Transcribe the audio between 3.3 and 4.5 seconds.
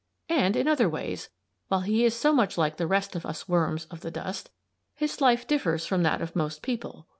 worms of the dust,